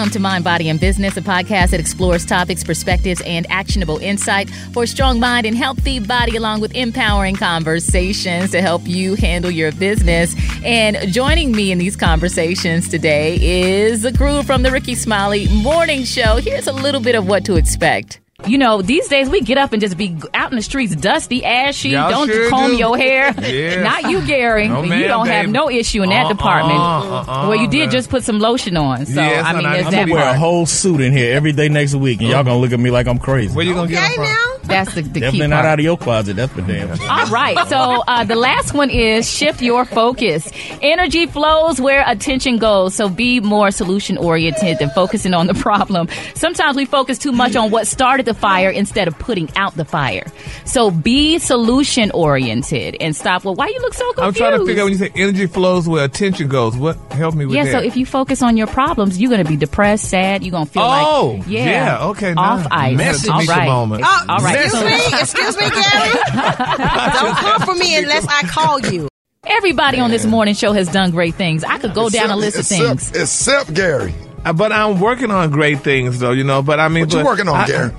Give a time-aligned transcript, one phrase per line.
[0.00, 4.48] Welcome to Mind, Body, and Business, a podcast that explores topics, perspectives, and actionable insight
[4.72, 9.50] for a strong mind and healthy body, along with empowering conversations to help you handle
[9.50, 10.34] your business.
[10.64, 16.04] And joining me in these conversations today is the crew from the Rickey Smiley Morning
[16.04, 16.36] Show.
[16.36, 18.20] Here's a little bit of what to expect.
[18.46, 21.44] You know, these days we get up and just be out in the streets, dusty,
[21.44, 21.90] ashy.
[21.90, 22.76] Y'all don't sure comb do.
[22.78, 23.34] your hair.
[23.50, 23.82] Yeah.
[23.82, 24.68] Not you, Gary.
[24.68, 26.78] No, you don't have no issue in that Uh-uh, department.
[26.78, 27.90] uh-uh, well, you did man.
[27.90, 30.28] just put some lotion on, so Yes, I mean, I, there's I'm that gonna wear
[30.34, 32.90] a whole suit in here every day next week, and y'all gonna look at me
[32.90, 33.54] like I'm crazy.
[33.54, 34.34] Where you gonna get Okay them from?
[34.34, 34.59] now.
[34.70, 35.50] That's the, the key Definitely part.
[35.50, 36.36] not out of your closet.
[36.36, 36.96] That's for damn.
[36.96, 37.10] sure.
[37.10, 37.56] All right.
[37.68, 40.50] So uh, the last one is shift your focus.
[40.82, 42.94] Energy flows where attention goes.
[42.94, 46.08] So be more solution oriented than focusing on the problem.
[46.34, 49.84] Sometimes we focus too much on what started the fire instead of putting out the
[49.84, 50.26] fire.
[50.64, 53.44] So be solution oriented and stop.
[53.44, 54.40] Well, why you look so confused?
[54.42, 56.76] I'm trying to figure out when you say energy flows where attention goes.
[56.76, 57.70] What help me with yeah, that?
[57.70, 57.78] Yeah.
[57.80, 60.42] So if you focus on your problems, you're going to be depressed, sad.
[60.42, 62.96] You're going to feel Oh, like, yeah, yeah, okay, off now- ice.
[62.96, 63.64] Message All me, right.
[63.66, 64.02] Shimon.
[64.02, 64.59] All right.
[64.64, 66.12] Excuse me, excuse me, Gary.
[66.32, 69.08] Don't come for me unless I call you.
[69.46, 71.64] Everybody on this morning show has done great things.
[71.64, 73.22] I could go down a list of except, things.
[73.22, 74.14] Except Gary.
[74.44, 76.32] Uh, but I'm working on great things, though.
[76.32, 76.62] You know.
[76.62, 77.92] But I mean, What you working on, I, Gary?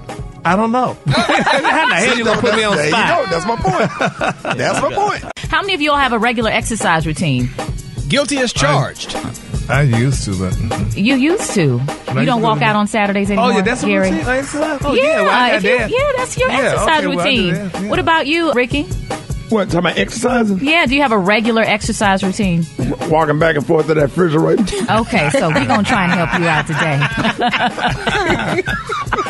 [0.43, 0.97] I don't know.
[1.07, 3.19] How the hell you gonna put me on there spot?
[3.19, 3.31] you go.
[3.31, 4.43] That's my point.
[4.57, 5.23] That's my point.
[5.49, 7.49] How many of y'all have a regular exercise routine?
[8.07, 9.15] Guilty as charged.
[9.71, 10.53] I used to, but.
[10.53, 10.99] Mm-hmm.
[10.99, 11.81] You used to.
[12.19, 13.51] You don't walk to out on Saturdays anymore.
[13.51, 14.09] oh yeah, that's what Gary.
[14.09, 14.79] I'm saying.
[14.83, 15.89] Oh yeah, yeah, well, I got if you- that.
[15.89, 17.53] yeah, that's your Yeah, exercise okay, well, routine.
[17.53, 17.89] that, yeah.
[17.89, 18.83] What about you, Rickey?
[19.49, 20.59] What, talking about exercising?
[20.63, 22.65] Yeah, do you have a regular exercise routine?
[23.09, 24.63] Walking back and forth to that refrigerator?
[25.01, 26.97] Okay, so we're gonna try and help you out today.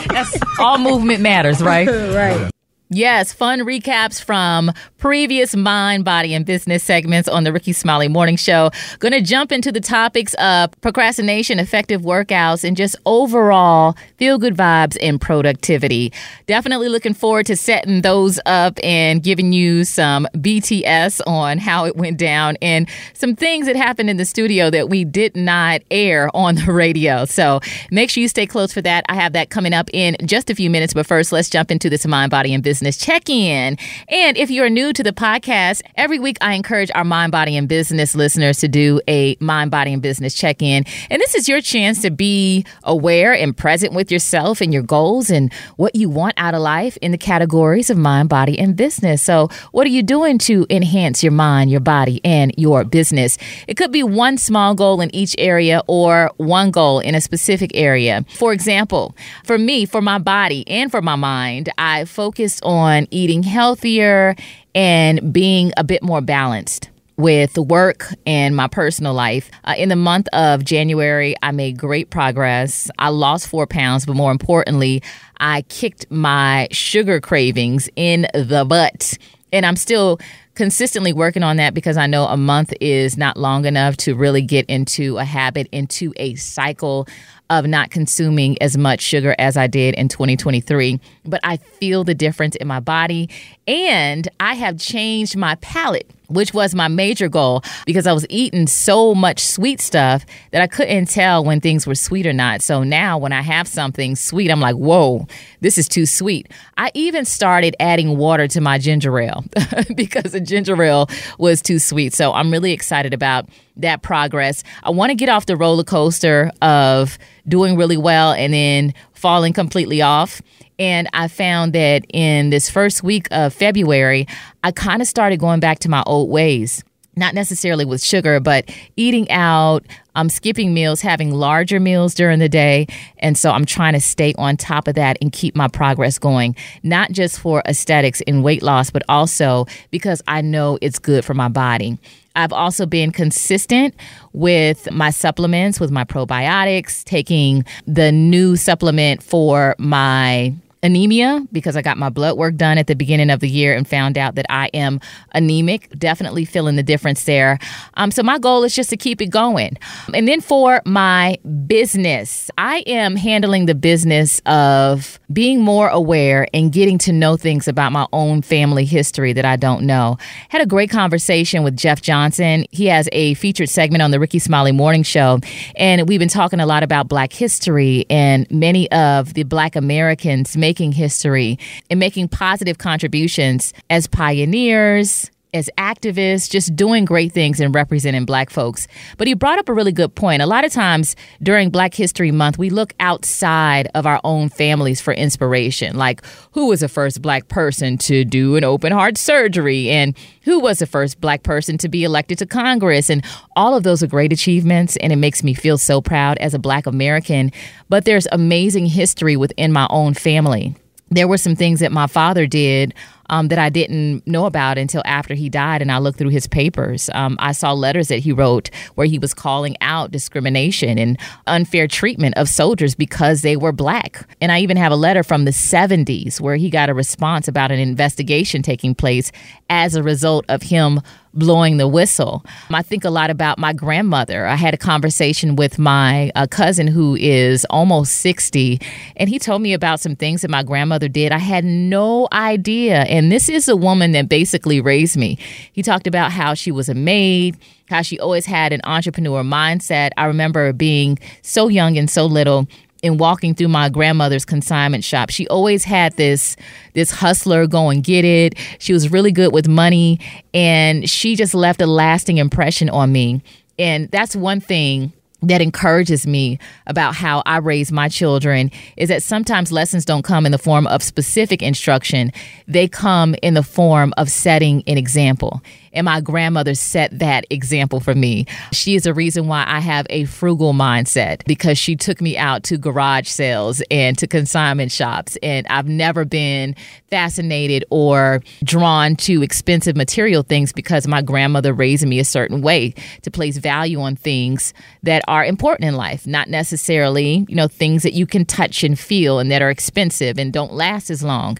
[0.13, 1.87] That's all movement matters, right?
[2.11, 2.51] Right.
[2.93, 8.35] Yes, fun recaps from previous mind, body, and business segments on the Rickey Smiley Morning
[8.35, 8.69] Show.
[8.99, 14.55] Going to jump into the topics of procrastination, effective workouts, and just overall feel good
[14.55, 16.13] vibes and productivity.
[16.45, 21.97] Definitely looking forward to setting those up and giving you some BTS on how it
[21.97, 26.29] went down and some things that happened in the studio that we did not air
[26.35, 27.25] on the radio.
[27.25, 27.59] So
[27.89, 29.03] make sure you stay close for that.
[29.09, 30.93] I have that coming up in just a few minutes.
[30.93, 33.79] But first, let's jump into this mind, body, and business check in.
[34.07, 37.67] And if you're new to the podcast, every week I encourage our mind, body, and
[37.67, 40.83] business listeners to do a mind, body, and business check in.
[41.09, 45.29] And this is your chance to be aware and present with yourself and your goals
[45.29, 49.21] and what you want out of life in the categories of mind, body, and business.
[49.21, 53.37] So, what are you doing to enhance your mind, your body, and your business?
[53.67, 57.71] It could be one small goal in each area or one goal in a specific
[57.75, 58.25] area.
[58.35, 59.15] For example,
[59.45, 64.35] for me, for my body and for my mind, I focused on eating healthier
[64.75, 69.51] and being a bit more balanced with work and my personal life.
[69.63, 72.89] Uh, in the month of January, I made great progress.
[72.97, 75.03] I lost four pounds, but more importantly,
[75.39, 79.17] I kicked my sugar cravings in the butt.
[79.53, 80.19] And I'm still
[80.55, 84.41] consistently working on that because I know a month is not long enough to really
[84.41, 87.07] get into a habit, into a cycle
[87.51, 90.99] of not consuming as much sugar as I did in 2023.
[91.25, 93.29] But I feel the difference in my body
[93.67, 98.67] and I have changed my palate which was my major goal because I was eating
[98.67, 102.61] so much sweet stuff that I couldn't tell when things were sweet or not.
[102.61, 105.27] So now when I have something sweet, I'm like, whoa,
[105.59, 106.49] this is too sweet.
[106.77, 109.43] I even started adding water to my ginger ale
[109.95, 112.13] because the ginger ale was too sweet.
[112.13, 114.63] So I'm really excited about that progress.
[114.83, 119.53] I want to get off the roller coaster of doing really well and then falling
[119.53, 120.41] completely off.
[120.79, 124.27] And I found that in this first week of February,
[124.63, 126.83] I kind of started going back to my old ways
[127.15, 129.85] not necessarily with sugar, but eating out,
[130.15, 132.87] I'm skipping meals, having larger meals during the day.
[133.19, 136.55] And so I'm trying to stay on top of that and keep my progress going,
[136.83, 141.33] not just for aesthetics and weight loss, but also because I know it's good for
[141.33, 141.99] my body.
[142.35, 143.95] I've also been consistent
[144.33, 151.81] with my supplements, with my probiotics, taking the new supplement for my anemia because I
[151.81, 154.45] got my blood work done at the beginning of the year and found out that
[154.49, 154.99] I am
[155.33, 155.89] anemic.
[155.97, 157.59] Definitely feeling the difference there.
[157.95, 159.77] Um, so my goal is just to keep it going.
[160.13, 161.37] And then for my
[161.67, 167.67] business, I am handling the business of being more aware and getting to know things
[167.67, 170.17] about my own family history that I don't know.
[170.49, 172.65] Had a great conversation with Jeff Johnson.
[172.71, 175.39] He has a featured segment on the Rickey Smiley Morning Show,
[175.75, 180.57] and we've been talking a lot about Black history and many of the Black Americans
[180.71, 181.59] making history
[181.89, 188.49] and making positive contributions as pioneers, as activists, just doing great things and representing black
[188.49, 188.87] folks.
[189.17, 190.41] But he brought up a really good point.
[190.41, 195.01] A lot of times during Black History Month, we look outside of our own families
[195.01, 195.97] for inspiration.
[195.97, 199.89] Like, who was the first black person to do an open heart surgery?
[199.89, 203.09] And who was the first black person to be elected to Congress?
[203.09, 203.23] And
[203.57, 204.95] all of those are great achievements.
[204.97, 207.51] And it makes me feel so proud as a black American.
[207.89, 210.75] But there's amazing history within my own family
[211.11, 212.93] there were some things that my father did
[213.31, 216.47] um, that I didn't know about until after he died, and I looked through his
[216.47, 217.09] papers.
[217.13, 221.17] Um, I saw letters that he wrote where he was calling out discrimination and
[221.47, 224.27] unfair treatment of soldiers because they were black.
[224.39, 227.71] And I even have a letter from the 70s where he got a response about
[227.71, 229.31] an investigation taking place
[229.69, 231.01] as a result of him
[231.33, 232.43] blowing the whistle.
[232.71, 234.45] I think a lot about my grandmother.
[234.45, 238.79] I had a conversation with my uh, cousin who is almost 60,
[239.15, 241.31] and he told me about some things that my grandmother did.
[241.31, 243.01] I had no idea.
[243.03, 245.37] And this is a woman that basically raised me.
[245.73, 247.57] He talked about how she was a maid,
[247.89, 250.11] how she always had an entrepreneur mindset.
[250.17, 252.67] I remember being so young and so little
[253.01, 255.29] in walking through my grandmother's consignment shop.
[255.29, 256.55] She always had this
[256.93, 258.55] this hustler go and get it.
[258.79, 260.19] She was really good with money
[260.53, 263.41] and she just left a lasting impression on me.
[263.79, 265.13] And that's one thing
[265.43, 270.45] that encourages me about how I raise my children is that sometimes lessons don't come
[270.45, 272.31] in the form of specific instruction.
[272.67, 275.61] They come in the form of setting an example.
[275.93, 278.45] And my grandmother set that example for me.
[278.71, 282.63] She is a reason why I have a frugal mindset because she took me out
[282.63, 285.37] to garage sales and to consignment shops.
[285.43, 286.75] And I've never been
[287.09, 292.93] fascinated or drawn to expensive material things because my grandmother raised me a certain way
[293.23, 294.73] to place value on things
[295.03, 298.97] that are important in life, not necessarily, you know, things that you can touch and
[298.97, 301.57] feel and that are expensive and don't last as long.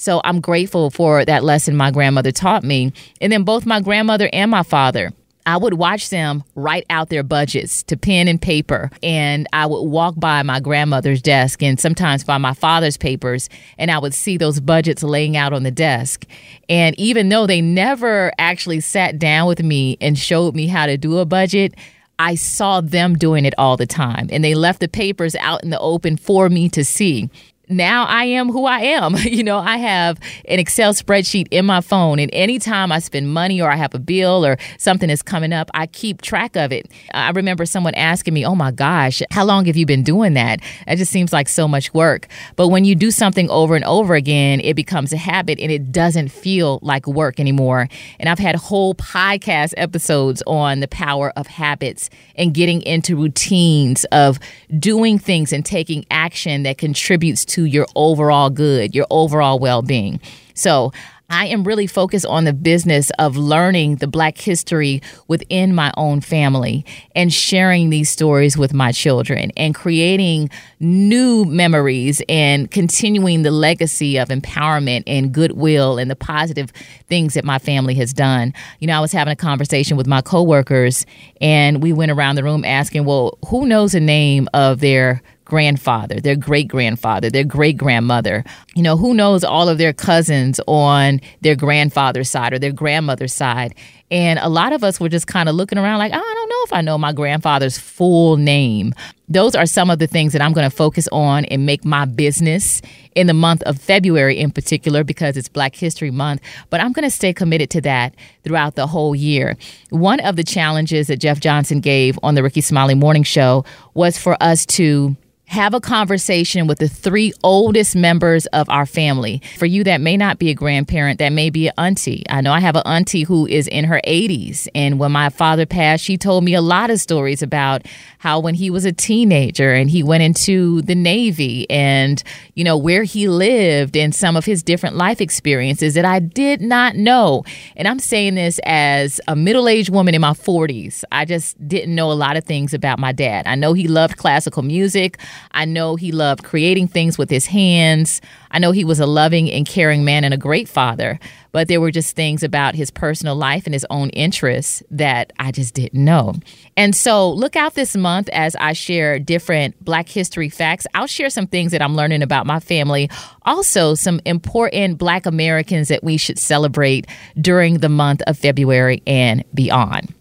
[0.00, 2.94] So I'm grateful for that lesson my grandmother taught me.
[3.20, 5.12] And then both my grandmother and my father.
[5.44, 8.90] I would watch them write out their budgets to pen and paper.
[9.02, 13.90] And I would walk by my grandmother's desk and sometimes by my father's papers, and
[13.90, 16.24] I would see those budgets laying out on the desk.
[16.70, 20.96] And even though they never actually sat down with me and showed me how to
[20.96, 21.74] do a budget,
[22.18, 24.28] I saw them doing it all the time.
[24.30, 27.30] And they left the papers out in the open for me to see
[27.70, 29.16] now I am who I am.
[29.22, 33.60] you know, I have an Excel spreadsheet in my phone, and anytime I spend money
[33.60, 36.90] or I have a bill or something is coming up, I keep track of it.
[37.14, 40.60] I remember someone asking me, Oh my gosh, how long have you been doing that?
[40.86, 42.26] It just seems like so much work.
[42.56, 45.92] But when you do something over and over again, it becomes a habit and it
[45.92, 47.88] doesn't feel like work anymore.
[48.18, 54.04] And I've had whole podcast episodes on the power of habits and getting into routines
[54.06, 54.38] of
[54.78, 60.20] doing things and taking action that contributes to your overall good, your overall well being.
[60.54, 60.92] So,
[61.32, 66.20] I am really focused on the business of learning the Black history within my own
[66.20, 70.50] family and sharing these stories with my children and creating
[70.80, 76.72] new memories and continuing the legacy of empowerment and goodwill and the positive
[77.06, 78.52] things that my family has done.
[78.80, 81.06] You know, I was having a conversation with my coworkers
[81.40, 86.20] and we went around the room asking, well, who knows the name of their grandfather,
[86.20, 88.44] their great grandfather, their great grandmother.
[88.76, 93.34] You know, who knows all of their cousins on their grandfather's side or their grandmother's
[93.34, 93.74] side.
[94.12, 96.48] And a lot of us were just kind of looking around like, oh, I don't
[96.48, 98.94] know if I know my grandfather's full name.
[99.28, 102.04] Those are some of the things that I'm going to focus on and make my
[102.04, 102.82] business
[103.14, 106.42] in the month of February in particular because it's Black History Month.
[106.70, 109.56] But I'm going to stay committed to that throughout the whole year.
[109.90, 113.64] One of the challenges that Jeff Johnson gave on the Rickey Smiley Morning Show
[113.94, 115.16] was for us to
[115.50, 119.42] have a conversation with the three oldest members of our family.
[119.58, 122.22] For you, that may not be a grandparent, that may be an auntie.
[122.30, 124.68] I know I have an auntie who is in her 80s.
[124.76, 127.84] And when my father passed, she told me a lot of stories about
[128.18, 132.22] how when he was a teenager and he went into the Navy and,
[132.54, 136.60] you know, where he lived and some of his different life experiences that I did
[136.60, 137.42] not know.
[137.74, 141.02] And I'm saying this as a middle aged woman in my 40s.
[141.10, 143.48] I just didn't know a lot of things about my dad.
[143.48, 145.18] I know he loved classical music.
[145.52, 148.20] I know he loved creating things with his hands.
[148.50, 151.18] I know he was a loving and caring man and a great father,
[151.52, 155.52] but there were just things about his personal life and his own interests that I
[155.52, 156.34] just didn't know.
[156.76, 160.86] And so look out this month as I share different Black history facts.
[160.94, 163.10] I'll share some things that I'm learning about my family,
[163.42, 167.06] also some important Black Americans that we should celebrate
[167.40, 170.14] during the month of February and beyond.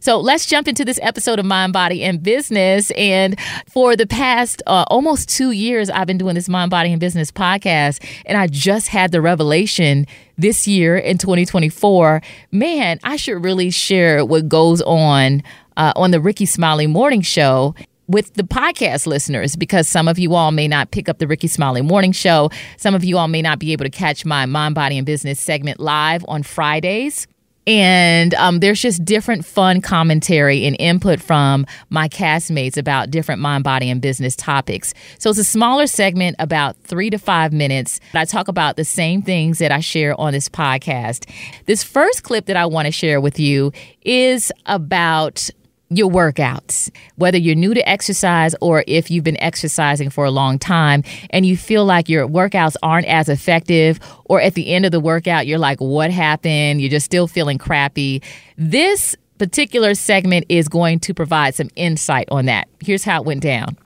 [0.00, 2.90] So let's jump into this episode of Mind, Body, and Business.
[2.92, 3.38] And
[3.68, 7.30] for the past uh, almost two years, I've been doing this Mind, Body, and Business
[7.30, 8.04] podcast.
[8.26, 14.24] And I just had the revelation this year in 2024 man, I should really share
[14.24, 15.42] what goes on
[15.76, 17.74] uh, on the Rickey Smiley Morning Show
[18.06, 21.46] with the podcast listeners because some of you all may not pick up the Rickey
[21.46, 22.50] Smiley Morning Show.
[22.76, 25.40] Some of you all may not be able to catch my Mind, Body, and Business
[25.40, 27.26] segment live on Fridays.
[27.68, 33.62] And um, there's just different fun commentary and input from my castmates about different mind,
[33.62, 34.94] body, and business topics.
[35.18, 38.00] So it's a smaller segment, about three to five minutes.
[38.14, 41.30] I talk about the same things that I share on this podcast.
[41.66, 43.70] This first clip that I want to share with you
[44.00, 45.50] is about
[45.90, 50.58] your workouts, whether you're new to exercise or if you've been exercising for a long
[50.58, 54.92] time and you feel like your workouts aren't as effective, or at the end of
[54.92, 56.80] the workout, you're like, what happened?
[56.80, 58.22] You're just still feeling crappy.
[58.56, 62.68] This particular segment is going to provide some insight on that.
[62.80, 63.78] Here's how it went down.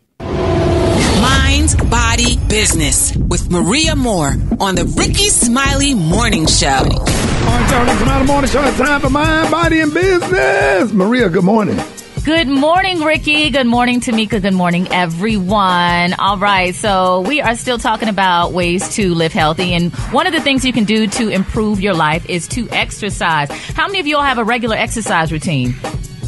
[1.20, 6.68] Mind, Body, Business with Maria Moore on the Rickey Smiley Morning Show.
[6.68, 8.64] All right, y'all, this is Morning Show.
[8.64, 10.92] It's time for Mind, Body, and Business.
[10.92, 11.78] Maria, good morning.
[12.24, 13.50] Good morning, Rickey.
[13.50, 14.40] Good morning, Tamika.
[14.40, 16.12] Good morning, everyone.
[16.20, 20.32] All right, so we are still talking about ways to live healthy, and one of
[20.32, 23.50] the things you can do to improve your life is to exercise.
[23.74, 25.74] How many of you all have a regular exercise routine?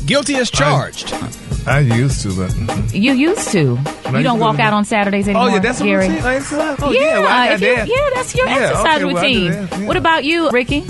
[0.05, 1.13] Guilty as charged.
[1.65, 2.97] I used to, but mm-hmm.
[2.97, 3.79] You used to.
[4.17, 5.49] You don't walk out on Saturdays anymore.
[5.49, 6.09] oh yeah, that's a Gary.
[6.09, 6.25] routine.
[6.25, 6.79] I exercise.
[6.83, 7.89] Oh yeah, yeah, well, I got you- that.
[7.89, 9.51] yeah, that's your Yeah, exercise okay, well, routine.
[9.53, 9.87] that, yeah.
[9.87, 10.85] What about you, Rickey?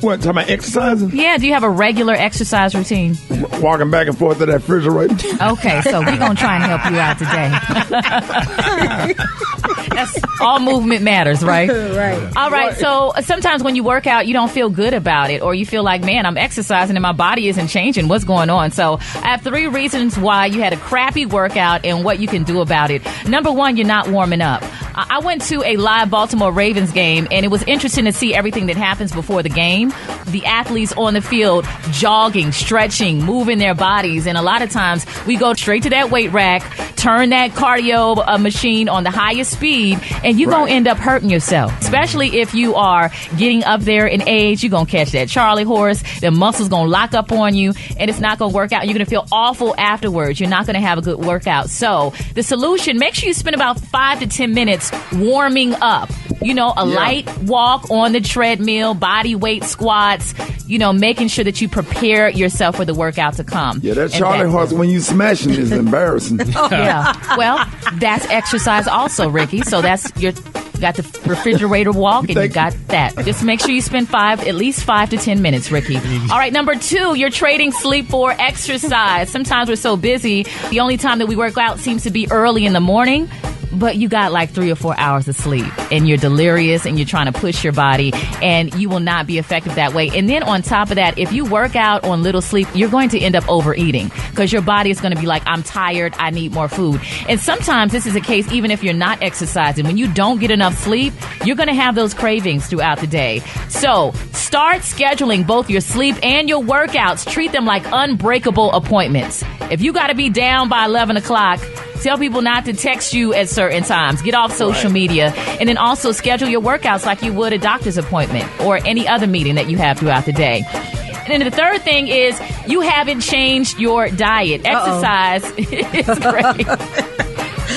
[0.00, 1.10] What, talking about exercising?
[1.10, 3.16] Yeah, do you have a regular exercise routine?
[3.60, 5.14] Walking back and forth to that refrigerator.
[5.42, 9.14] Okay, so we're gonna try and help you out today.
[9.90, 11.68] That's all movement matters, right?
[11.68, 12.36] right.
[12.36, 12.76] All right.
[12.76, 15.82] So sometimes when you work out, you don't feel good about it, or you feel
[15.82, 18.06] like, man, I'm exercising and my body isn't changing.
[18.06, 18.70] What's going on?
[18.70, 22.44] So I have three reasons why you had a crappy workout and what you can
[22.44, 23.02] do about it.
[23.26, 24.62] Number one, you're not warming up.
[25.08, 28.66] I went to a live Baltimore Ravens game, and it was interesting to see everything
[28.66, 29.92] that happens before the game.
[30.26, 35.06] The athletes on the field jogging, stretching, moving their bodies, and a lot of times
[35.24, 36.62] we go straight to that weight rack,
[36.98, 41.30] turn that cardio uh, machine on the highest speed, and you're gonna end up hurting
[41.30, 41.72] yourself.
[41.80, 46.02] Especially if you are getting up there in age, you're gonna catch that Charlie horse.
[46.20, 48.84] The muscles gonna lock up on you, and it's not gonna work out.
[48.86, 50.40] You're gonna feel awful afterwards.
[50.40, 51.70] You're not gonna have a good workout.
[51.70, 56.10] So the solution: make sure you spend about five to ten minutes warming up.
[56.40, 60.34] You know, a light walk on the treadmill, body weight squats.
[60.66, 63.80] You know, making sure that you prepare yourself for the workout to come.
[63.82, 66.38] Yeah, that Charlie horse when you smashing is embarrassing.
[66.46, 66.87] yeah.
[67.36, 67.64] Well,
[67.94, 69.62] that's exercise also, Rickey.
[69.62, 70.32] So that's your
[70.78, 73.16] you got the refrigerator walk and you got that.
[73.24, 75.96] Just make sure you spend five, at least five to ten minutes, Rickey.
[75.96, 79.28] All right, number two, you're trading sleep for exercise.
[79.28, 82.64] Sometimes we're so busy, the only time that we work out seems to be early
[82.64, 83.28] in the morning.
[83.72, 87.06] But you got like three or four hours of sleep and you're delirious and you're
[87.06, 90.08] trying to push your body and you will not be effective that way.
[90.08, 93.08] And then on top of that, if you work out on little sleep, you're going
[93.10, 96.14] to end up overeating because your body is going to be like, I'm tired.
[96.18, 97.00] I need more food.
[97.28, 100.50] And sometimes this is a case, even if you're not exercising, when you don't get
[100.50, 101.12] enough sleep,
[101.44, 103.40] you're going to have those cravings throughout the day.
[103.68, 107.30] So start scheduling both your sleep and your workouts.
[107.30, 109.44] Treat them like unbreakable appointments.
[109.70, 111.60] If you got to be down by 11 o'clock,
[112.02, 114.22] Tell people not to text you at certain times.
[114.22, 115.32] Get off social media.
[115.60, 119.26] And then also schedule your workouts like you would a doctor's appointment or any other
[119.26, 120.62] meeting that you have throughout the day.
[120.72, 124.62] And then the third thing is you haven't changed your diet.
[124.64, 126.66] Exercise is great.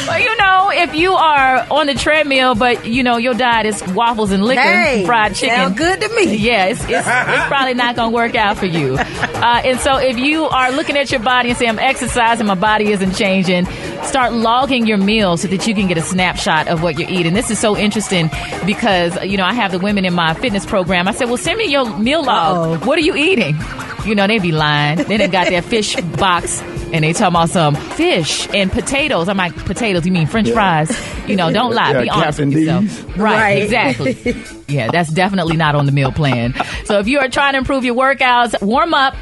[0.08, 3.84] Well, you know, if you are on the treadmill, but you know your diet is
[3.94, 6.36] waffles and liquor, Hey, fried chicken, sound good to me.
[6.38, 8.98] yeah, it's, it's, it's probably not going to work out for you.
[9.42, 12.56] Uh, and so if you are looking at your body and say, I'm exercising, my
[12.56, 13.66] body isn't changing,
[14.04, 17.34] start logging your meals so that you can get a snapshot of what you're eating.
[17.34, 18.30] This is so interesting
[18.66, 21.08] because, you know, I have the women in my fitness program.
[21.08, 22.82] I said, well, send me your meal log.
[22.82, 22.86] Uh-oh.
[22.86, 23.58] What are you eating?
[24.06, 24.98] You know, they be lying.
[24.98, 26.62] They done got their fish box
[26.94, 29.30] and they talking about some fish and potatoes.
[29.30, 30.92] I'm like, potatoes, you mean french fries?
[31.28, 31.92] You know, don't lie.
[31.94, 33.18] Yeah, be honest with yourself.
[33.18, 33.64] Right, Right.
[33.64, 34.36] exactly.
[34.68, 36.54] yeah, that's definitely not on the meal plan.
[36.86, 39.16] So if you are trying to improve your workouts, warm up.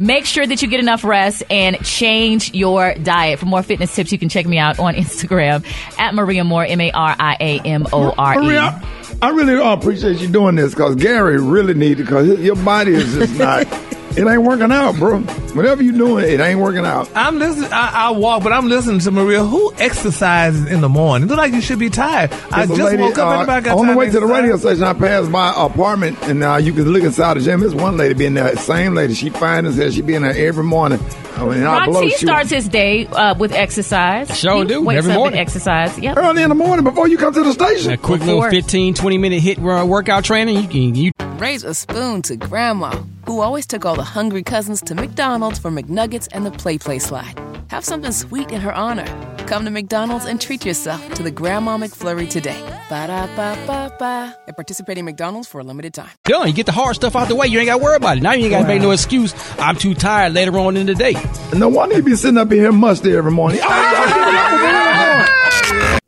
[0.00, 3.38] Make sure that you get enough rest and change your diet.
[3.38, 5.64] For more fitness tips, you can check me out on Instagram
[6.00, 8.44] at Maria Moore, M A R I A M O R E.
[8.44, 8.82] Maria,
[9.22, 13.14] I really appreciate you doing this because Gary really needs it because your body is
[13.14, 13.68] just not.
[14.16, 15.20] it ain't working out, bro.
[15.54, 17.08] Whatever you doing, it ain't working out.
[17.14, 17.72] I'm listening.
[17.72, 19.42] I, I walk, but I'm listening to Maria.
[19.44, 21.28] Who exercises in the morning?
[21.28, 22.32] Look like you should be tired.
[22.52, 23.28] I just lady, woke up.
[23.28, 24.42] uh, Anybody got on the way to the exercise?
[24.42, 27.60] radio station, I passed my apartment, and uh, you can look inside the gym.
[27.60, 28.54] There's one lady being there.
[28.56, 29.14] Same lady.
[29.14, 29.90] She fine as hell.
[29.90, 31.00] She be in there every morning.
[31.36, 34.38] I mean, I Ron blow T starts his day uh, with exercise.
[34.38, 35.38] Sure He do, Wakes every up morning.
[35.38, 35.98] and exercise.
[35.98, 36.16] Yep.
[36.16, 37.90] early in the morning before you come to the station.
[37.92, 40.56] A quick Before- little 15, 20 minute hit uh, workout training.
[40.62, 42.92] You can you Raise a spoon to Grandma,
[43.26, 47.00] who always took all the hungry cousins to McDonald's for McNuggets and the Play Play
[47.00, 47.36] slide.
[47.70, 49.06] Have something sweet in her honor.
[49.48, 52.60] Come to McDonald's and treat yourself to the Grandma McFlurry today.
[52.88, 54.36] Ba da ba ba ba.
[54.46, 56.10] At participating McDonald's for a limited time.
[56.24, 56.46] done.
[56.46, 57.48] You get the hard stuff out the way.
[57.48, 58.22] You ain't got to worry about it.
[58.22, 59.34] Now you ain't got to make no excuse.
[59.58, 61.14] I'm too tired later on in the day.
[61.52, 63.58] No wonder you be sitting up in here musty every morning.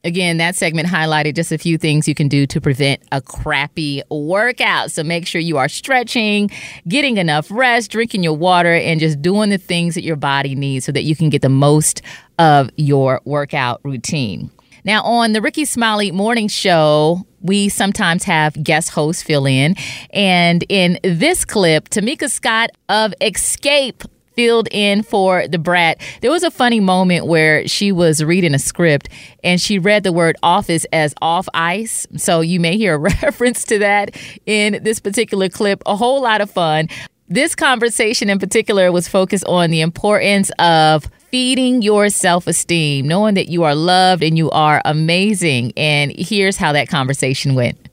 [0.07, 4.05] Again, that segment highlighted just a few things you can do to prevent a crappy
[4.09, 4.93] workout.
[4.93, 6.49] So make sure you are stretching,
[6.87, 10.85] getting enough rest, drinking your water, and just doing the things that your body needs
[10.85, 12.03] so that you can get the most
[12.39, 14.49] of your workout routine.
[14.85, 19.75] Now, on the Rickey Smiley Morning Show, we sometimes have guest hosts fill in.
[20.11, 26.01] And in this clip, Tamika Scott of Xscape filled in for Da Brat.
[26.21, 29.09] There was a funny moment where she was reading a script
[29.43, 32.07] and she read the word office as off ice.
[32.17, 35.83] So you may hear a reference to that in this particular clip.
[35.87, 36.89] A whole lot of fun.
[37.29, 43.35] This conversation in particular was focused on the importance of feeding your self esteem, knowing
[43.35, 45.73] that you are loved and you are amazing.
[45.77, 47.86] And here's how that conversation went.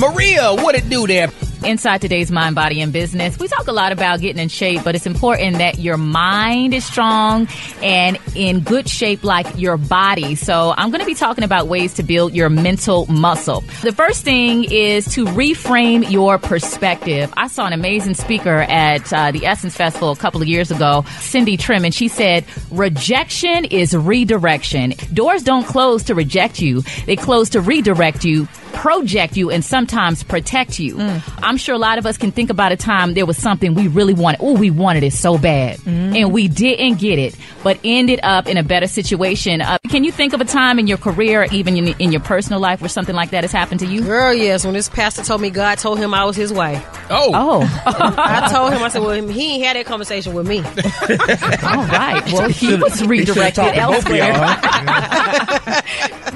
[0.00, 1.28] Maria, what it do there?
[1.62, 4.94] Inside today's Mind, Body, and Business, we talk a lot about getting in shape, but
[4.94, 7.46] it's important that your mind is strong
[7.82, 10.36] and in good shape like your body.
[10.36, 13.60] So I'm going to be talking about ways to build your mental muscle.
[13.82, 17.30] The first thing is to reframe your perspective.
[17.36, 21.04] I saw an amazing speaker at uh, the Essence Festival a couple of years ago,
[21.18, 24.94] Cindy Trimm, and she said, rejection is redirection.
[25.12, 26.80] Doors don't close to reject you.
[27.04, 30.98] They close to redirect you project you and sometimes protect you.
[31.38, 33.88] I'm sure a lot of us can think about a time there was something we
[33.88, 34.38] really wanted.
[34.40, 35.78] Oh, we wanted it so bad.
[35.86, 39.60] And we didn't get it, but ended up in a better situation.
[39.60, 42.20] Uh, can you think of a time in your career, or even in, in your
[42.20, 44.02] personal life, where something like that has happened to you?
[44.02, 44.64] Girl, yes.
[44.64, 48.48] When this pastor told me God told him I was his wife, Oh, Oh, I
[48.52, 52.22] told him I said, "Well, he ain't had that conversation with me." all right.
[52.32, 54.32] Well, he was redirected elsewhere.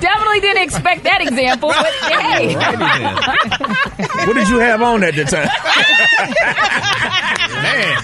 [0.01, 1.93] Definitely didn't expect that example, but
[2.25, 2.55] hey.
[4.27, 5.47] What did you have on at the time?
[7.63, 8.03] Man,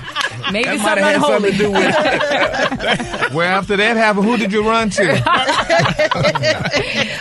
[0.53, 3.21] Maybe that might something have had something to do with it.
[3.31, 5.07] Well, after that happened, who did you run to?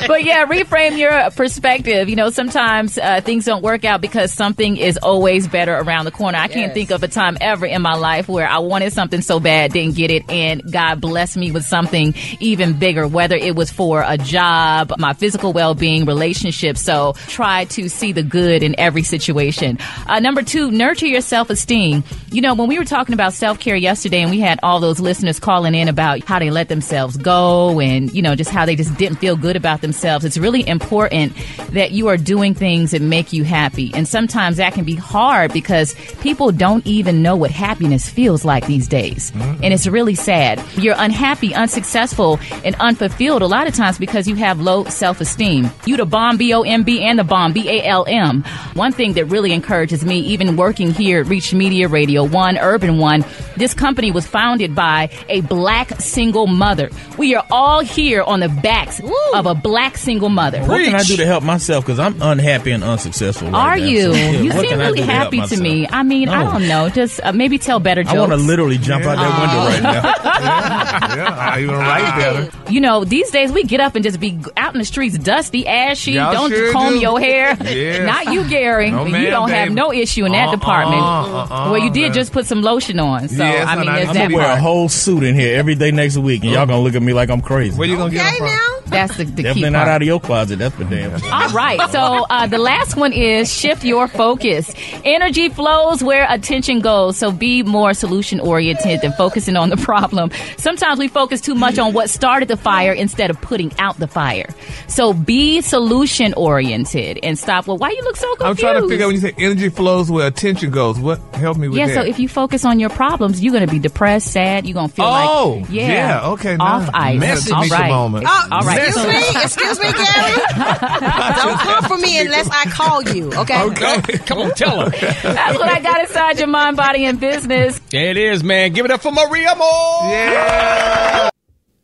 [0.08, 2.10] but yeah, reframe your perspective.
[2.10, 6.12] You know, sometimes uh, things don't work out because something is always better around the
[6.12, 6.40] corner.
[6.40, 9.40] I can't think of a time ever in my life where I wanted something so
[9.40, 13.70] bad, didn't get it, and God blessed me with something even bigger, whether it was
[13.70, 16.82] for a job, my physical well being, relationships.
[16.82, 19.78] So try to see the good in every situation.
[20.08, 22.04] Uh, number two, nurture your self esteem.
[22.32, 25.02] You know, when we were talking about self care yesterday and we had all those
[25.02, 28.78] listeners calling in about how they let themselves go and, you know, just how they
[28.78, 31.34] just didn't feel good about themselves, it's really important
[31.74, 33.92] that you are doing things that make you happy.
[33.94, 38.66] And sometimes that can be hard because people don't even know what happiness feels like
[38.68, 39.32] these days.
[39.32, 39.66] Mm-hmm.
[39.66, 40.64] And it's really sad.
[40.78, 45.70] You're unhappy, unsuccessful, and unfulfilled a lot of times because you have low self esteem.
[45.86, 48.44] You the bomb, B O M B, and the bomb, B A L M.
[48.76, 52.98] One thing that really encourages me, even working here at Reach Media Radio One, Urban
[52.98, 53.09] One,
[53.58, 56.90] this company was founded by a black single mother.
[57.18, 59.02] We are all here on the backs
[59.34, 60.60] of a black single mother.
[60.66, 61.86] What can I do to help myself?
[61.86, 63.50] Because I'm unhappy and unsuccessful.
[63.52, 63.86] right Are now.
[63.86, 64.02] you?
[64.02, 65.88] So, yeah, you seem really do to happy to me.
[65.90, 66.90] I mean, I don't know.
[66.90, 68.16] Just uh, maybe tell better jokes.
[68.16, 70.14] I want to literally jump out that window right now.
[71.16, 72.72] yeah, I even write better.
[72.72, 75.68] You know, these days we get up and just be out in the streets, dusty,
[75.68, 76.14] ashy.
[76.14, 77.00] Y'all don't sure comb do.
[77.00, 77.58] your hair.
[77.62, 78.06] Yes.
[78.06, 78.92] Not you, Gary.
[78.92, 81.02] No, you don't have no issue in that Uh-uh, department.
[81.02, 82.14] uh-uh, well, you did man.
[82.14, 83.30] just put some lotion putting on.
[83.30, 85.58] So Yes, I mean, honey, there's I'm that gonna wear a whole suit in here
[85.58, 86.66] every day next week, and y'all oh.
[86.66, 87.78] gonna look at me like I'm crazy.
[87.78, 88.48] Where you gonna get Okay them from?
[88.48, 88.79] now.
[88.90, 89.74] That's the, the key Definitely part.
[89.74, 90.60] not out of your closet.
[90.60, 91.18] That's for damn.
[91.20, 91.32] sure.
[91.34, 91.80] All right.
[91.92, 94.74] So uh, the last one is shift your focus.
[95.04, 97.18] Energy flows where attention goes.
[97.18, 100.32] So be more solution oriented than focusing on the problem.
[100.58, 104.08] Sometimes we focus too much on what started the fire instead of putting out the
[104.08, 104.48] fire.
[104.88, 107.68] So be solution oriented and stop.
[107.68, 108.50] Well, why you look so confused?
[108.50, 111.00] I'm trying to figure out when you say energy flows where attention goes.
[111.00, 111.94] What help me with yeah, that?
[111.94, 112.02] Yeah.
[112.02, 114.66] So if you focus on your problems, you're going to be depressed, sad.
[114.66, 117.20] You're going to feel Oh, like, yeah, yeah, okay, now- off ice.
[117.20, 117.86] Message All me right.
[117.86, 118.26] a moment.
[118.28, 120.42] Oh, All right, Excuse so- me, excuse me, Gary.
[121.36, 123.34] Don't come for me unless I call you.
[123.34, 123.62] Okay.
[123.64, 124.90] Okay, come on, tell her.
[124.90, 127.80] That's what I got inside your mind, body, and business.
[127.92, 128.74] There it is, man.
[128.74, 130.12] Give it up for Maria Moore.
[130.12, 131.30] yeah.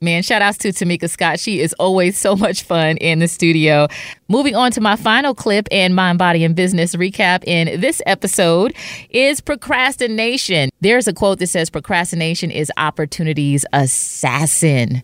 [0.02, 1.40] Man, shout outs to Tamika Scott.
[1.40, 3.88] She is always so much fun in the studio.
[4.28, 8.76] Moving on to my final clip and mind, body, and business recap in this episode
[9.10, 10.70] is procrastination.
[10.82, 15.02] There's a quote that says, Procrastination is opportunity's assassin.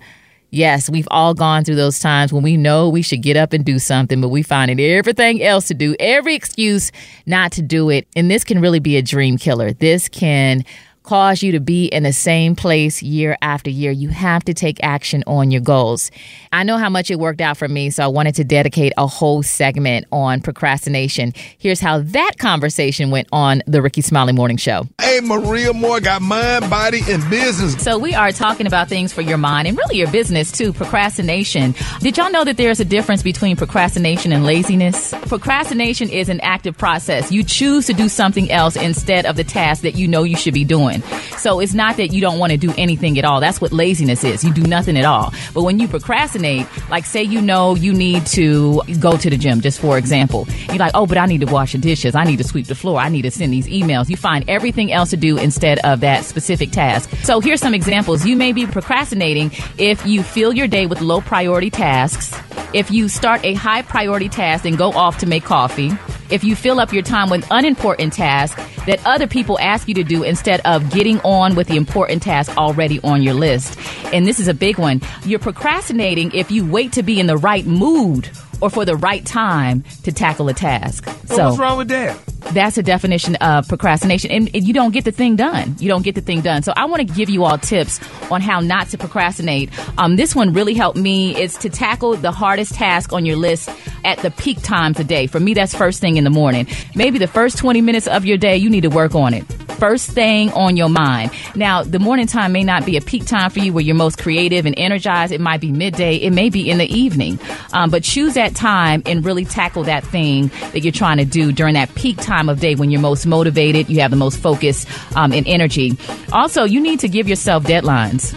[0.53, 3.63] Yes, we've all gone through those times when we know we should get up and
[3.63, 6.91] do something, but we find everything else to do, every excuse
[7.25, 8.05] not to do it.
[8.17, 9.71] And this can really be a dream killer.
[9.71, 10.65] This can
[11.03, 13.91] cause you to be in the same place year after year.
[13.91, 16.11] You have to take action on your goals.
[16.51, 19.07] I know how much it worked out for me, so I wanted to dedicate a
[19.07, 21.33] whole segment on procrastination.
[21.57, 24.85] Here's how that conversation went on the Rickey Smiley Morning Show.
[25.11, 27.75] Hey, Maria Moore got mind, body, and business.
[27.83, 30.71] So we are talking about things for your mind and really your business too.
[30.71, 31.75] Procrastination.
[31.99, 35.13] Did y'all know that there's a difference between procrastination and laziness?
[35.23, 37.29] Procrastination is an active process.
[37.29, 40.53] You choose to do something else instead of the task that you know you should
[40.53, 41.01] be doing.
[41.35, 43.41] So it's not that you don't want to do anything at all.
[43.41, 44.45] That's what laziness is.
[44.45, 45.33] You do nothing at all.
[45.53, 49.59] But when you procrastinate, like say you know you need to go to the gym,
[49.59, 52.15] just for example, you're like, oh, but I need to wash the dishes.
[52.15, 52.97] I need to sweep the floor.
[52.97, 54.07] I need to send these emails.
[54.07, 57.09] You find everything else to do instead of that specific task.
[57.23, 58.25] So here's some examples.
[58.25, 62.33] You may be procrastinating if you fill your day with low priority tasks,
[62.73, 65.91] if you start a high priority task and go off to make coffee,
[66.29, 70.03] if you fill up your time with unimportant tasks that other people ask you to
[70.03, 73.77] do instead of getting on with the important task already on your list.
[74.13, 75.01] And this is a big one.
[75.25, 78.29] You're procrastinating if you wait to be in the right mood
[78.61, 81.05] or for the right time to tackle a task.
[81.25, 82.17] So so what's wrong with that?
[82.53, 84.31] That's a definition of procrastination.
[84.31, 85.75] And, you don't get the thing done.
[85.79, 86.61] You don't get the thing done.
[86.61, 87.99] So i want to give you all tips
[88.31, 89.69] on how not to procrastinate.
[89.97, 91.41] Um, this one really helped me.
[91.41, 93.69] Is to tackle the hardest task on your list
[94.03, 95.27] at the peak times a day.
[95.27, 96.67] For me that's first thing in the morning.
[96.95, 99.45] Maybe the first 20 minutes of your day you need to work on it
[99.81, 103.49] first thing on your mind now the morning time may not be a peak time
[103.49, 106.69] for you where you're most creative and energized it might be midday it may be
[106.69, 107.39] in the evening
[107.73, 111.51] um, but choose that time and really tackle that thing that you're trying to do
[111.51, 114.85] during that peak time of day when you're most motivated, you have the most focus
[115.15, 115.97] um, and energy.
[116.31, 118.35] Also, you need to give yourself deadlines.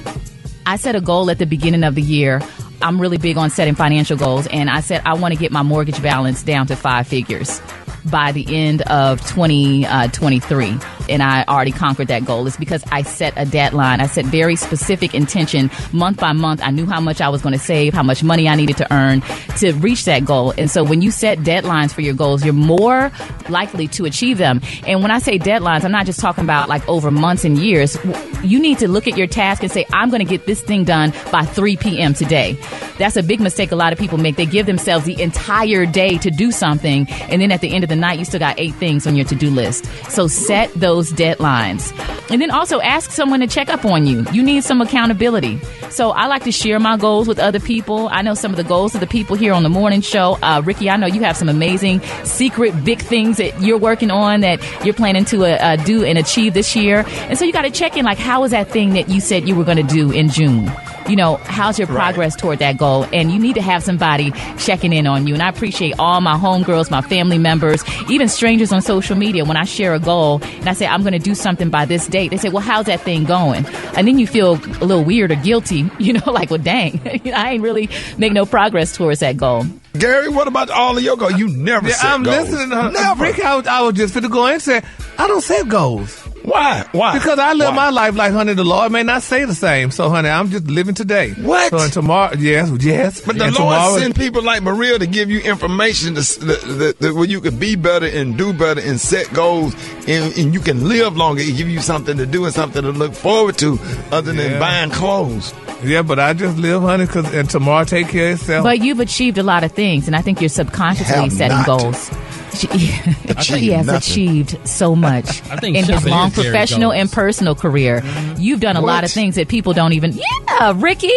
[0.66, 2.40] I set a goal at the beginning of the year.
[2.82, 5.62] I'm really big on setting financial goals, and I said I want to get my
[5.62, 7.60] mortgage balance down to five figures
[8.04, 10.78] by the end of 2023.
[11.08, 12.46] And I already conquered that goal.
[12.46, 14.00] It's because I set a deadline.
[14.00, 16.60] I set very specific intention month by month.
[16.62, 18.92] I knew how much I was going to save, how much money I needed to
[18.92, 19.22] earn
[19.58, 20.52] to reach that goal.
[20.56, 23.10] And so when you set deadlines for your goals, you're more
[23.48, 24.60] likely to achieve them.
[24.86, 27.96] And when I say deadlines, I'm not just talking about like over months and years.
[28.42, 30.84] You need to look at your task and say, I'm going to get this thing
[30.84, 32.14] done by 3 p.m.
[32.14, 32.58] today.
[32.98, 34.36] That's a big mistake a lot of people make.
[34.36, 37.90] They give themselves the entire day to do something, and then at the end of
[37.90, 39.86] the night, you still got eight things on your to do list.
[40.10, 41.92] So set those deadlines.
[42.30, 44.24] And then also ask someone to check up on you.
[44.32, 45.60] You need some accountability.
[45.90, 48.08] So I like to share my goals with other people.
[48.10, 50.38] I know some of the goals of the people here on the morning show.
[50.42, 54.40] Uh, Rickey, I know you have some amazing secret big things that you're working on
[54.40, 57.04] that you're planning to uh, uh, do and achieve this year.
[57.06, 59.46] And so you got to check in like, how was that thing that you said
[59.46, 60.70] you were going to do in June?
[61.08, 63.06] You know, how's your progress toward that goal?
[63.12, 65.34] And you need to have somebody checking in on you.
[65.34, 69.44] And I appreciate all my homegirls, my family members, even strangers on social media.
[69.44, 72.06] When I share a goal and I say, I'm going to do something by this
[72.06, 73.66] date, they say, well, how's that thing going?
[73.96, 77.00] And then you feel a little weird or guilty, you know, like, well, dang,
[77.34, 77.88] I ain't really
[78.18, 79.64] make no progress towards that goal.
[79.98, 81.34] Gary, what about all of your goals?
[81.38, 82.50] You never Yeah, set I'm goals.
[82.50, 82.90] listening to her.
[82.90, 83.22] Never.
[83.24, 84.82] Rick, I was, I was just fit to go and say,
[85.18, 86.28] I don't set goals.
[86.44, 86.86] Why?
[86.92, 87.14] Why?
[87.18, 87.74] Because I live Why?
[87.74, 89.90] my life like, honey, the Lord may not say the same.
[89.90, 91.30] So, honey, I'm just living today.
[91.32, 91.70] What?
[91.70, 93.22] So, and tomorrow, yes, yes.
[93.22, 96.36] But the and Lord tomorrow, send people like Maria to give you information to, s-
[96.36, 99.74] that, that, that where you can be better and do better and set goals
[100.06, 101.42] and, and you can live longer.
[101.42, 103.78] and give you something to do and something to look forward to
[104.12, 104.58] other than Yeah.
[104.58, 105.54] buying clothes.
[105.82, 108.64] Yeah, but I just live, honey, cause, and tomorrow take care of itself.
[108.64, 111.66] But you've achieved a lot of things, and I think you're subconsciously Have setting not.
[111.66, 112.10] goals.
[112.54, 112.66] She,
[113.58, 113.96] he has nothing.
[113.96, 117.00] achieved so much in his long professional Jones.
[117.00, 118.02] and personal career.
[118.38, 120.12] You've done a lot of things that people don't even.
[120.12, 121.12] Yeah, Rickey.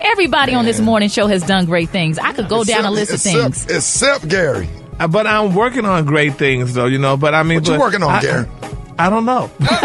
[0.00, 2.18] Everybody on this morning show has done great things.
[2.18, 3.64] I could go down a list of things.
[3.66, 4.68] Except Gary.
[5.00, 7.16] Uh, But I'm working on great things, though, you know.
[7.16, 8.46] But I mean, What you but working on, I, Gary?
[8.98, 9.50] I don't know.
[9.60, 9.80] How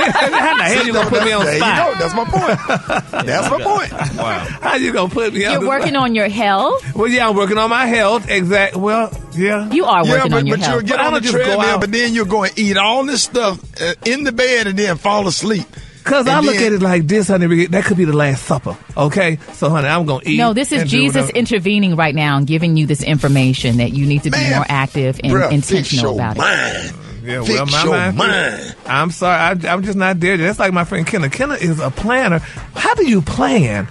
[0.57, 1.87] the hell you gonna put me on there spot?
[1.87, 1.99] you go.
[1.99, 3.25] That's my point.
[3.25, 3.91] That's my point.
[4.17, 4.39] Wow.
[4.61, 6.03] How you gonna put me on You're working spot?
[6.03, 6.93] on your health.
[6.95, 8.29] Well, yeah, I'm working on my health.
[8.29, 8.79] Exactly.
[8.79, 9.71] Well, yeah.
[9.71, 10.85] You are working Yeah, but, on your but you'll health.
[10.85, 13.23] get But I on the don't treadmill, but then you're going to eat all this
[13.23, 15.65] stuff uh, in the bed and then fall asleep.
[16.03, 17.67] Cause And I look then- at it like this, honey.
[17.67, 18.75] That could be the last supper.
[18.97, 20.37] Okay, so honey, I'm gonna eat.
[20.37, 24.23] No, this is Jesus intervening right now and giving you this information that you need
[24.23, 26.39] to be more active and bruh, fix intentional your about it.
[26.39, 26.93] mind.
[27.23, 28.75] Yeah, Fix well, my your mind- mind.
[28.87, 30.37] I'm sorry, I, I'm just not there.
[30.37, 31.29] That's like my friend Kenna.
[31.29, 32.39] Kenna is a planner.
[32.39, 33.87] How do you plan?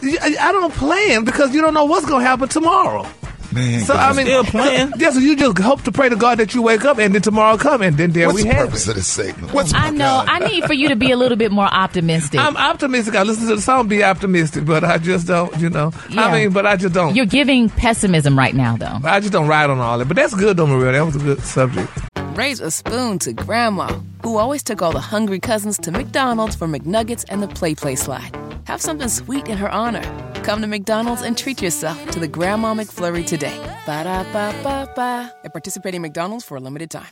[0.00, 3.04] I, I don't plan because you don't know what's gonna happen tomorrow.
[3.52, 4.92] Man, So I mean, still plan.
[4.98, 7.22] Yeah, so you just hope to pray to God that you wake up and then
[7.22, 8.90] tomorrow come and then there what's we the have purpose it.
[8.90, 9.52] of this segment?
[9.54, 10.22] What's oh, I know.
[10.26, 12.40] I need for you to be a little bit more optimistic.
[12.40, 13.14] I'm optimistic.
[13.14, 15.56] I listen to the song, be optimistic, but I just don't.
[15.58, 16.26] You know, Yeah.
[16.26, 17.16] I mean, but I just don't.
[17.16, 18.98] You're giving pessimism right now, though.
[19.02, 20.06] I just don't ride on all that.
[20.08, 20.92] But that's good, though, Maria.
[20.92, 21.90] That was a good subject.
[22.36, 23.88] Raise a spoon to Grandma,
[24.22, 27.96] who always took all the hungry cousins to McDonald's for McNuggets and the Play Play
[27.96, 28.36] slide.
[28.64, 30.02] Have something sweet in her honor.
[30.48, 33.54] Come to McDonald's and treat yourself to the Grandma McFlurry today.
[33.84, 35.30] Ba da ba ba ba.
[35.44, 37.04] At participating McDonald's for a limited time.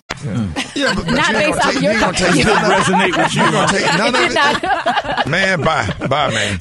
[0.74, 2.44] Yeah, but, but Not you based gonna off take, your you ain't gonna take company.
[2.44, 3.44] none of resonate with you.
[3.44, 5.28] You gonna take none of it?
[5.28, 6.06] Man, bye.
[6.08, 6.58] Bye, man.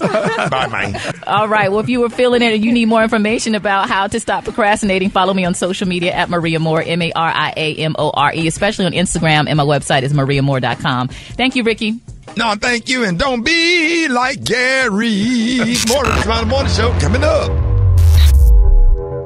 [0.49, 1.13] Bye, man.
[1.25, 1.71] All right.
[1.71, 4.43] Well, if you were feeling it and you need more information about how to stop
[4.43, 7.95] procrastinating, follow me on social media at Maria Moore, M A R I A M
[7.97, 9.47] O R E, especially on Instagram.
[9.47, 11.07] And my website is mariamore.com.
[11.07, 12.01] Thank you, Rickey.
[12.37, 15.75] No, thank you, and don't be like Gary.
[15.87, 17.49] More of the Morning Show coming up.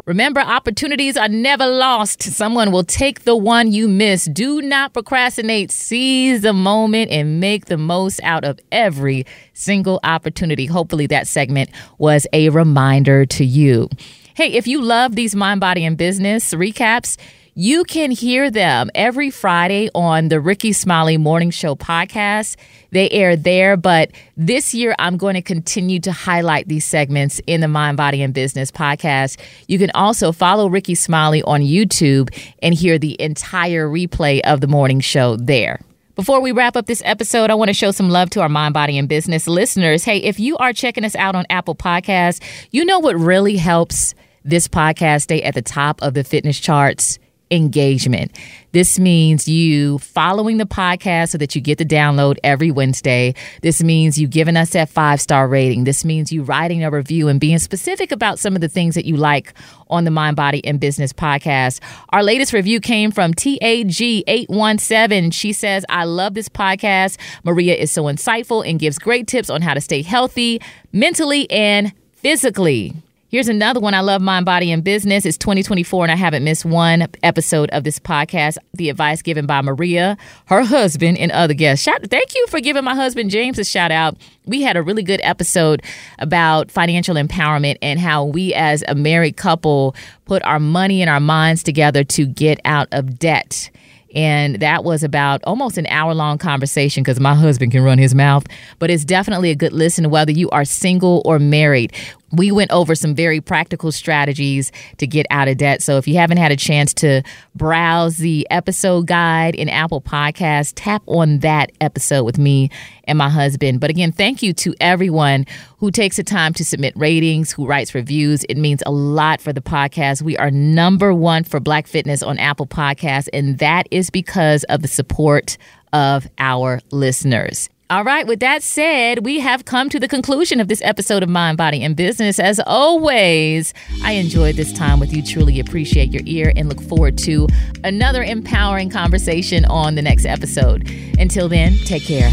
[0.05, 2.21] Remember, opportunities are never lost.
[2.21, 4.25] Someone will take the one you miss.
[4.25, 5.71] Do not procrastinate.
[5.71, 10.65] Seize the moment and make the most out of every single opportunity.
[10.65, 13.89] Hopefully, that segment was a reminder to you.
[14.35, 17.17] Hey, if you love these Mind, Body, and Business recaps,
[17.59, 22.55] you can hear them every Friday on the Rickey Smiley Morning Show podcast.
[22.91, 27.59] They air there, but this year I'm going to continue to highlight these segments in
[27.59, 29.37] the Mind, Body, and Business podcast.
[29.67, 34.67] You can also follow Rickey Smiley on YouTube and hear the entire replay of the
[34.67, 35.81] morning show there.
[36.15, 38.73] Before we wrap up this episode, I want to show some love to our Mind,
[38.73, 40.05] Body, and Business listeners.
[40.05, 42.41] Hey, if you are checking us out on Apple Podcasts,
[42.71, 47.19] you know what really helps this podcast stay at the top of the fitness charts?
[47.51, 48.31] Engagement.
[48.71, 53.33] This means you following the podcast so that you get the download every Wednesday.
[53.61, 55.85] This means you giving us that five star rating.
[55.85, 59.05] This means you writing a review and being specific about some of the things that
[59.05, 59.53] you like
[59.89, 61.79] on the Mind, Body, and Business podcast.
[62.09, 65.33] Our latest review came from TAG817.
[65.33, 67.17] She says, I love this podcast.
[67.43, 71.91] Maria is so insightful and gives great tips on how to stay healthy mentally and
[72.13, 72.93] physically.
[73.31, 73.93] Here's another one.
[73.93, 75.23] I love Mind, Body, and Business.
[75.23, 78.57] It's 2024, and I haven't missed one episode of this podcast.
[78.73, 81.83] The advice given by Maria, her husband, and other guests.
[81.83, 84.17] Shout, thank you for giving my husband James a shout out.
[84.47, 85.83] We had a really good episode
[86.17, 91.19] about financial empowerment and how we, as a married couple, put our money and our
[91.19, 93.69] minds together to get out of debt.
[94.15, 98.15] And that was about almost an hour long conversation because my husband can run his
[98.15, 98.45] mouth.
[98.79, 101.93] But it's definitely a good listen whether you are single or married.
[102.31, 105.81] We went over some very practical strategies to get out of debt.
[105.81, 107.23] So if you haven't had a chance to
[107.55, 112.69] browse the episode guide in Apple Podcasts, tap on that episode with me
[113.05, 113.79] and my husband.
[113.79, 115.45] But again, thank you to everyone
[115.77, 118.43] who takes the time to submit ratings, who writes reviews.
[118.49, 120.21] It means a lot for the podcast.
[120.21, 124.81] We are number one for Black Fitness on Apple Podcasts, and that is because of
[124.81, 125.57] the support
[125.93, 127.69] of our listeners.
[127.91, 131.29] All right, with that said, we have come to the conclusion of this episode of
[131.29, 132.37] Mind, Body, and Business.
[132.37, 133.73] As always,
[134.03, 135.23] I enjoyed this time with you.
[135.23, 137.47] Truly appreciate your ear and look forward to
[137.83, 140.87] another empowering conversation on the next episode.
[141.17, 142.29] Until then, take care.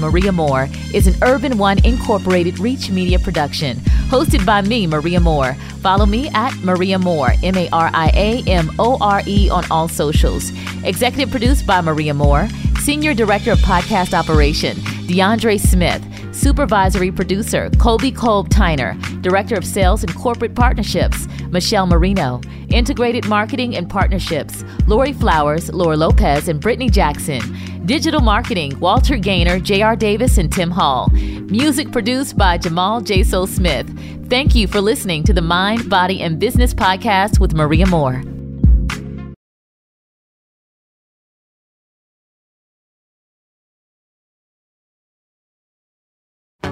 [0.00, 3.76] Maria Moore is an Urban One Incorporated Reach Media production,
[4.08, 5.54] hosted by me, Maria Moore.
[5.82, 9.64] Follow me at Maria Moore, M A R I A M O R E, on
[9.70, 10.50] all socials.
[10.84, 12.48] Executive produced by Maria Moore.
[12.80, 16.02] Senior Director of Podcast Operation, DeAndre Smith.
[16.34, 18.96] Supervisory Producer, Colby Kolb Tyner.
[19.20, 22.40] Director of Sales and Corporate Partnerships, Michelle Marino.
[22.68, 27.40] Integrated Marketing and Partnerships, Lori Flowers, Laura Lopez, and Brittany Jackson.
[27.86, 29.96] Digital Marketing, Walter Gaynor, J.R.
[29.96, 31.08] Davis, and Tim Hall.
[31.10, 33.22] Music produced by Jamal J.
[33.22, 33.88] So Smith.
[34.28, 38.22] Thank you for listening to the Mind, Body, and Business Podcast with Maria Moore.